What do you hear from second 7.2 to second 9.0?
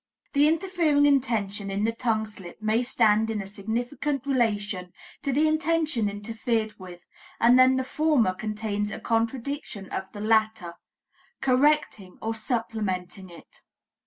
and then the former contains a